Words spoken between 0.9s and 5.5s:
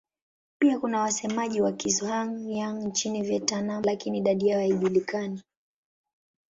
wasemaji wa Kizhuang-Yang nchini Vietnam lakini idadi yao haijulikani.